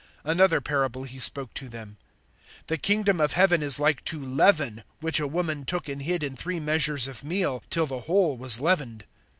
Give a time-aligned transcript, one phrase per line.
[0.25, 1.95] (33)Another parable he spoke to them:
[2.65, 6.35] The kingdom of heaven is like to leaven, which a woman took and hid in
[6.35, 9.05] three measures of meal, till the whole was leavened.